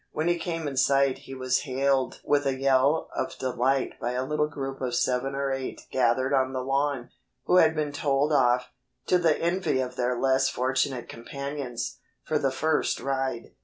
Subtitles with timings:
[0.11, 4.25] When he came in sight he was hailed with a yell of delight by a
[4.25, 7.11] little group of seven or eight gathered on the lawn,
[7.43, 8.69] who had been told off,
[9.05, 13.51] to the envy of their less fortunate companions, for the first ride.